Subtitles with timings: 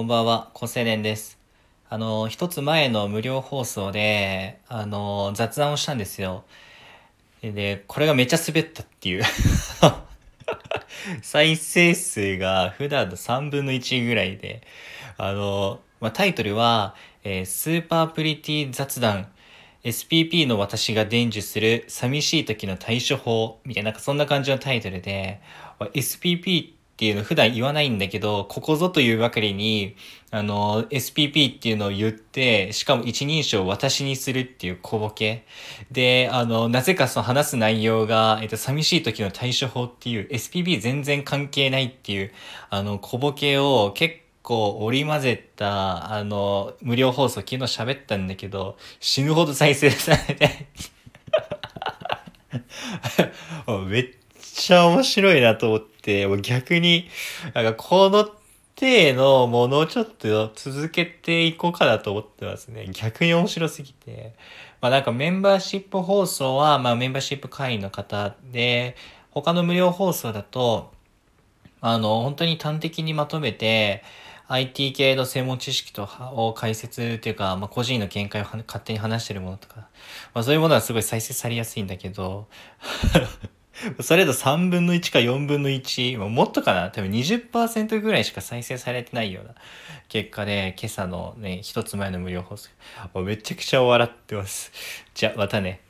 [0.00, 1.38] こんばんは、高青年です。
[1.90, 6.44] あの、一つ前の無料放送で、あの、雑談をしたんですよ。
[7.42, 9.22] で、これがめっちゃ滑ったっていう。
[11.20, 14.62] 再生数が普段の3分の1ぐらいで、
[15.18, 19.30] あの、まあ、タイトルは、えースーパープリティ雑談
[19.84, 25.42] SPP の私が伝授する寂しい時の対処法みたいな、なんかそんな感じのタイトルで、
[25.78, 29.96] SPP ってていうの普段言わないんだけど、ここぞというばかりに、
[30.30, 35.46] あの、SPP っていうのを言って、しかも一人称を私にするっていう小ボケ。
[35.90, 42.32] で、あの、なぜかその話す内容が、えっと、寂しい時の対処法っていう SPP 全然関係ないっていう、
[42.68, 50.66] あの、小ボケを結構織り交ぜた、あの、無料放送昨日喋ったんだけど、死ぬほど再生されて、
[53.88, 55.89] めっちゃ面白いなと思って、
[56.26, 57.08] もう逆に、
[57.54, 58.28] なんかこの
[58.74, 62.88] 手のものをちょっと続けていこうかなと思ってますね。
[62.92, 64.34] 逆に面白すぎて。
[64.80, 68.96] まあなんかメンバーシップ放送は、まあメンバーシップ会員の方で、
[69.30, 70.92] 他の無料放送だと、
[71.82, 74.02] あの、本当に端的にまとめて、
[74.48, 79.88] IT 系の専門知識とを解説っていうか、まあ、個人の見解を勝手に話してるものとか、
[80.34, 82.48] まあ、そういうものはすごい再生されやすいんだけど、
[84.00, 89.54] それだと3分の1か4分の1、もっとかな多分20%ぐらいしか再生されてないような
[90.08, 92.70] 結果で、今朝のね、一つ前の無料放送。
[93.14, 94.72] めちゃくちゃ笑ってます。
[95.14, 95.80] じゃ、またね。